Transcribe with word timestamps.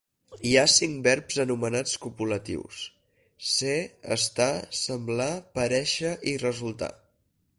Hi 0.49 0.51
ha 0.59 0.63
cinc 0.75 0.95
verbs 1.07 1.35
anomenats 1.43 1.91
copulatius: 2.05 2.79
ser, 3.51 3.75
estar, 4.17 4.49
semblar, 4.81 5.31
parèixer 5.59 6.17
i 6.33 6.37
resultar. 6.47 6.93